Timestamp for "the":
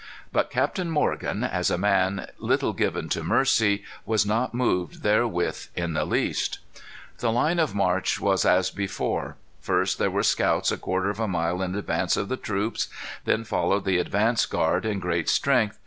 5.93-6.05, 7.19-7.31, 12.29-12.35, 13.85-13.99